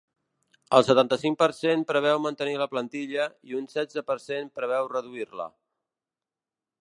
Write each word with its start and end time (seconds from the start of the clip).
El 0.77 0.85
setanta-cinc 0.85 1.37
per 1.41 1.49
cent 1.57 1.83
preveu 1.91 2.23
mantenir 2.23 2.55
la 2.61 2.69
plantilla 2.71 3.27
i 3.51 3.59
un 3.61 3.69
setze 3.75 4.05
per 4.09 4.17
cent 4.25 4.49
preveu 4.61 4.91
reduir-la. 4.95 5.49